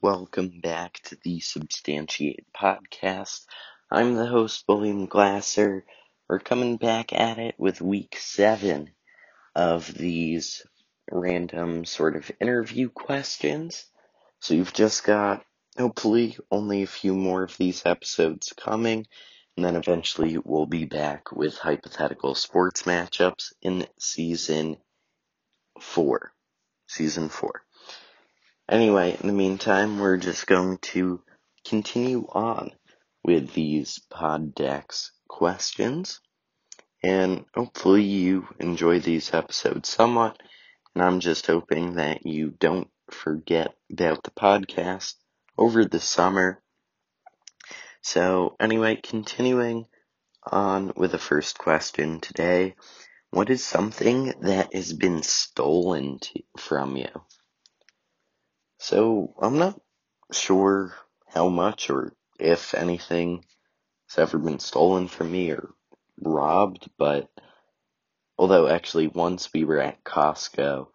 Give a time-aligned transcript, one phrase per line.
[0.00, 3.46] welcome back to the Substantiate Podcast.
[3.90, 5.84] I'm the host, William Glasser.
[6.28, 8.90] We're coming back at it with week seven
[9.56, 10.64] of these
[11.10, 13.86] random sort of interview questions.
[14.40, 15.44] So you've just got,
[15.76, 19.06] hopefully, only a few more of these episodes coming,
[19.56, 24.76] and then eventually we'll be back with hypothetical sports matchups in season
[25.80, 26.32] four.
[26.86, 27.64] Season four.
[28.70, 31.22] Anyway, in the meantime, we're just going to
[31.66, 32.70] continue on
[33.24, 36.20] with these pod decks questions.
[37.02, 40.38] And hopefully you enjoy these episodes somewhat.
[40.94, 45.14] And I'm just hoping that you don't forget about the podcast
[45.56, 46.60] over the summer.
[48.02, 49.86] So anyway, continuing
[50.44, 52.74] on with the first question today.
[53.30, 57.08] What is something that has been stolen to, from you?
[58.78, 59.80] So I'm not
[60.32, 60.94] sure
[61.26, 63.44] how much or if anything
[64.08, 65.70] has ever been stolen from me or
[66.20, 67.28] robbed, but
[68.38, 70.88] although actually once we were at Costco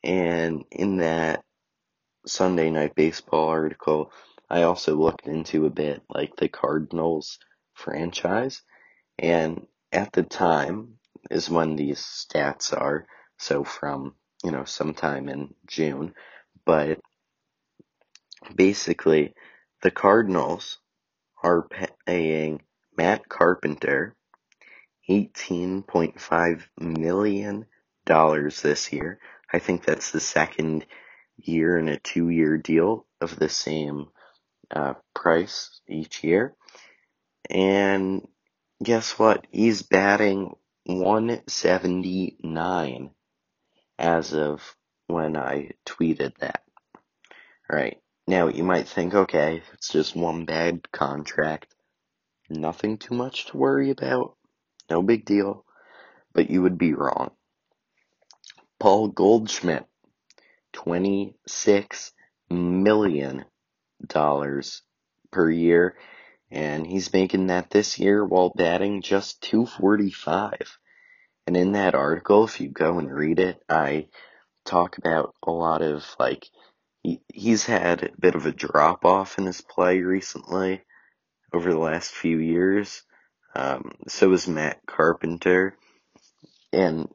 [0.04, 1.44] and in that
[2.26, 4.12] Sunday Night Baseball article,
[4.50, 7.38] I also looked into a bit like the Cardinals
[7.74, 8.62] franchise
[9.20, 10.98] and at the time
[11.32, 13.06] is when these stats are.
[13.38, 16.14] So from, you know, sometime in June.
[16.66, 17.00] But
[18.56, 19.34] basically,
[19.84, 20.80] the Cardinals
[21.44, 21.68] are
[22.06, 22.62] paying
[22.98, 24.16] Matt Carpenter
[25.10, 27.66] $18.5 million
[28.06, 29.20] this year.
[29.54, 30.86] I think that's the second
[31.38, 34.08] year in a two year deal of the same
[34.72, 36.56] uh, price each year.
[37.50, 38.28] And
[38.84, 39.48] guess what?
[39.52, 40.56] He's batting
[40.86, 43.10] 179
[43.98, 44.76] as of
[45.08, 46.62] when I tweeted that.
[47.70, 48.00] Right.
[48.28, 51.74] Now you might think, okay, it's just one bad contract.
[52.50, 54.38] Nothing too much to worry about.
[54.90, 55.66] No big deal.
[56.34, 57.32] But you would be wrong.
[58.80, 59.86] Paul Goldschmidt,
[60.74, 62.12] $26
[62.50, 63.46] million
[65.32, 65.96] per year
[66.50, 70.78] and he's making that this year while batting just 245.
[71.46, 74.08] And in that article, if you go and read it, I
[74.66, 76.48] talk about a lot of like,
[77.04, 80.84] he, he's had a bit of a drop off in his play recently
[81.54, 83.04] over the last few years.
[83.56, 85.78] Um, so is Matt Carpenter.
[86.72, 87.10] And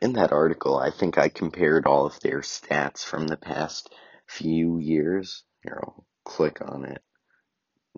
[0.00, 3.92] in that article, I think I compared all of their stats from the past
[4.26, 5.44] few years.
[5.62, 7.02] Here, I'll click on it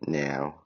[0.06, 0.62] now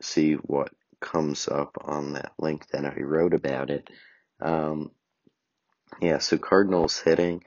[0.00, 0.70] see what
[1.00, 3.88] comes up on that link that I wrote about it.
[4.40, 4.90] Um,
[6.00, 7.42] yeah, so Cardinals hitting.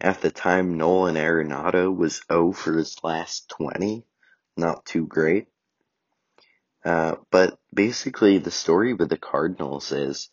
[0.00, 4.04] At the time, Nolan Arenado was 0 for his last 20.
[4.56, 5.48] Not too great.
[6.84, 10.30] Uh, but basically, the story with the Cardinals is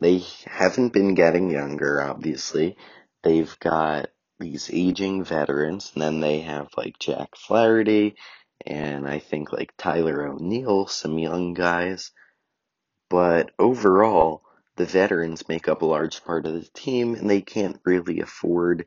[0.00, 2.76] they haven't been getting younger, obviously.
[3.22, 4.08] They've got
[4.38, 8.16] these aging veterans, and then they have like Jack Flaherty
[8.66, 12.12] and I think like Tyler O'Neill, some young guys.
[13.10, 14.42] But overall,
[14.76, 18.86] the veterans make up a large part of the team and they can't really afford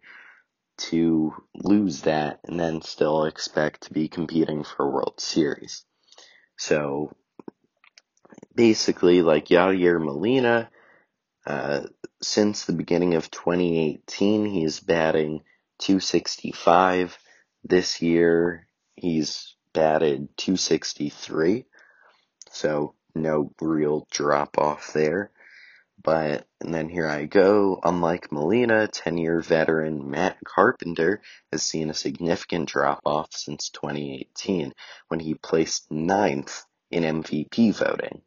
[0.78, 5.86] to lose that and then still expect to be competing for a World Series.
[6.58, 7.12] So
[8.54, 10.70] basically, like Yadier Molina,
[11.46, 11.82] uh,
[12.22, 15.44] since the beginning of 2018, he's batting
[15.80, 17.18] 265.
[17.64, 21.64] This year, he's batted 263.
[22.50, 25.30] So no real drop off there.
[26.02, 31.22] But, and then here I go, unlike Molina, 10 year veteran Matt Carpenter
[31.52, 34.74] has seen a significant drop off since 2018
[35.10, 38.24] when he placed ninth in MVP voting.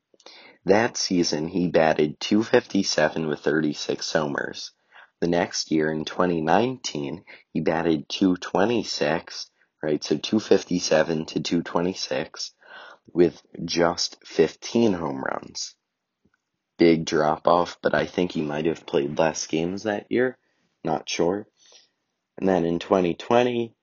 [0.66, 4.70] That season, he batted 257 with 36 homers.
[5.20, 9.50] The next year, in 2019, he batted 226,
[9.82, 10.02] right?
[10.02, 12.52] So 257 to 226
[13.12, 15.74] with just 15 home runs
[16.80, 20.38] big drop off, but I think he might have played less games that year.
[20.82, 21.46] Not sure.
[22.38, 23.74] And then in 2020,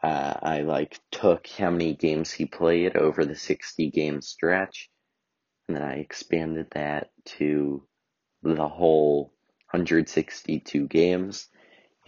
[0.00, 4.88] uh, I like took how many games he played over the 60 game stretch,
[5.66, 7.82] and then I expanded that to
[8.44, 9.32] the whole
[9.72, 11.48] 162 games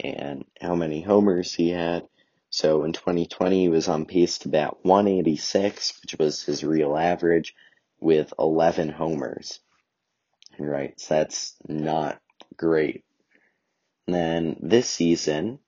[0.01, 2.07] and how many homers he had.
[2.49, 7.55] So in 2020, he was on pace to bat 186, which was his real average,
[7.99, 9.59] with 11 homers.
[10.59, 12.19] Right, so that's not
[12.55, 13.03] great.
[14.07, 15.59] And then this season,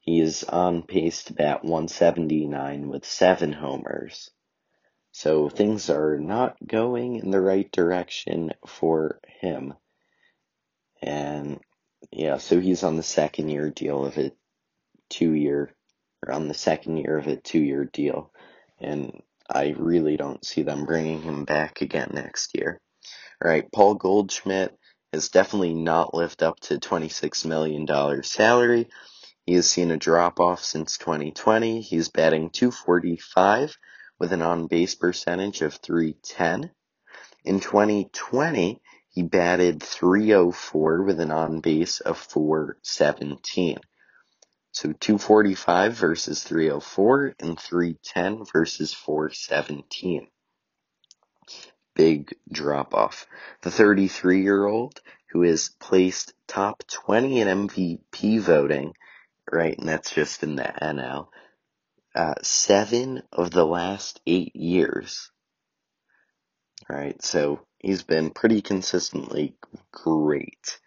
[0.00, 4.30] he's on pace to bat 179 with seven homers.
[5.10, 9.74] So things are not going in the right direction for him.
[11.02, 11.60] And
[12.12, 14.32] yeah, so he's on the second year deal of a
[15.08, 15.74] two year,
[16.26, 18.32] on the second year of a two year deal.
[18.80, 22.80] And I really don't see them bringing him back again next year.
[23.42, 24.76] Right, Paul Goldschmidt
[25.12, 28.88] has definitely not lived up to $26 million salary.
[29.46, 31.80] He has seen a drop off since 2020.
[31.80, 33.76] He's batting 245
[34.18, 36.70] with an on base percentage of 310.
[37.44, 43.78] In 2020, he batted 304 with an on base of 417.
[44.72, 50.28] So 245 verses 304 and 310 verses 417
[51.98, 53.26] big drop off.
[53.62, 58.94] The 33 year old who is placed top 20 in MVP voting,
[59.50, 59.76] right?
[59.76, 61.26] And that's just in the NL.
[62.14, 65.30] Uh, seven of the last eight years.
[66.88, 67.20] Right.
[67.22, 69.56] So he's been pretty consistently
[69.92, 70.78] great.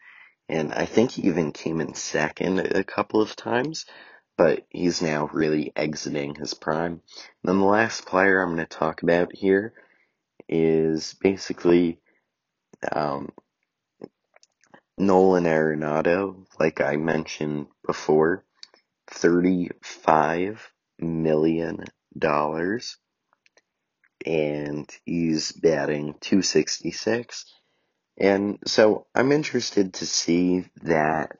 [0.52, 3.86] And I think he even came in second a couple of times,
[4.38, 6.92] but he's now really exiting his prime.
[6.92, 7.02] And
[7.46, 9.74] then the last player I'm going to talk about here
[10.50, 12.00] is basically
[12.92, 13.32] um,
[14.98, 18.44] Nolan Arenado, like I mentioned before,
[19.10, 20.60] $35
[21.00, 21.86] million.
[24.26, 27.46] And he's batting 266.
[28.22, 31.38] And so I'm interested to see that,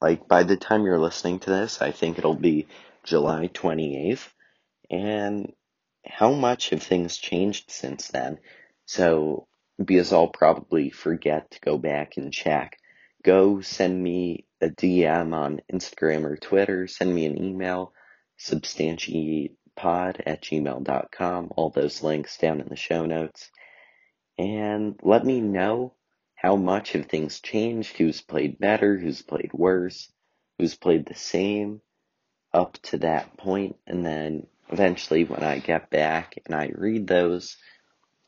[0.00, 2.66] like, by the time you're listening to this, I think it'll be
[3.04, 4.26] July 28th.
[4.90, 5.52] And
[6.06, 8.38] how much have things changed since then?
[8.86, 9.48] So,
[9.84, 12.78] because I'll probably forget to go back and check,
[13.22, 17.92] go send me a DM on Instagram or Twitter, send me an email,
[18.40, 19.50] substantiatepod
[20.24, 23.50] at gmail.com, all those links down in the show notes,
[24.38, 25.94] and let me know
[26.34, 30.10] how much have things changed, who's played better, who's played worse,
[30.58, 31.80] who's played the same
[32.52, 37.56] up to that point, and then eventually when I get back and I read those,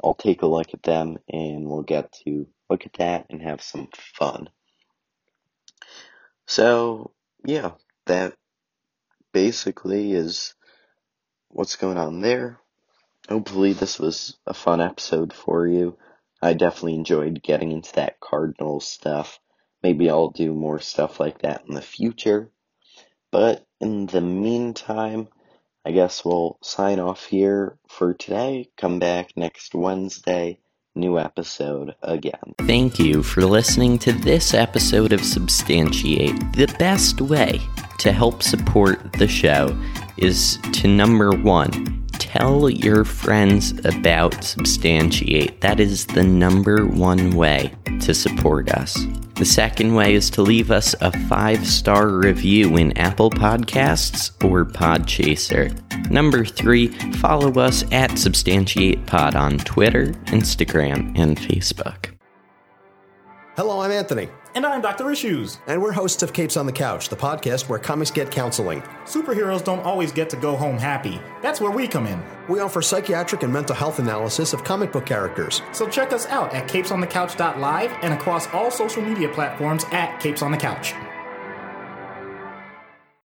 [0.02, 3.62] I'll take a look at them and we'll get to look at that and have
[3.62, 4.48] some fun.
[6.46, 7.12] So,
[7.44, 7.72] yeah,
[8.06, 8.34] that
[9.32, 10.54] basically is
[11.48, 12.58] what's going on there.
[13.28, 15.98] Hopefully, this was a fun episode for you.
[16.40, 19.38] I definitely enjoyed getting into that Cardinal stuff.
[19.82, 22.50] Maybe I'll do more stuff like that in the future.
[23.30, 25.28] But in the meantime,
[25.84, 28.70] I guess we'll sign off here for today.
[28.76, 30.60] Come back next Wednesday.
[30.94, 32.54] New episode again.
[32.62, 36.52] Thank you for listening to this episode of Substantiate.
[36.54, 37.60] The best way
[37.98, 39.78] to help support the show
[40.16, 41.97] is to number one,
[42.28, 45.62] tell your friends about Substantiate.
[45.62, 48.94] That is the number one way to support us.
[49.36, 54.66] The second way is to leave us a five star review in Apple Podcasts or
[54.66, 55.72] Podchaser.
[56.10, 62.10] Number three, follow us at SubstantiatePod on Twitter, Instagram, and Facebook.
[63.56, 64.28] Hello, I'm Anthony.
[64.58, 65.08] And I'm Dr.
[65.12, 65.60] Issues.
[65.68, 68.82] And we're hosts of Capes on the Couch, the podcast where comics get counseling.
[69.04, 71.20] Superheroes don't always get to go home happy.
[71.42, 72.20] That's where we come in.
[72.48, 75.62] We offer psychiatric and mental health analysis of comic book characters.
[75.70, 80.50] So check us out at capesonthecouch.live and across all social media platforms at Capes on
[80.50, 80.92] the Couch.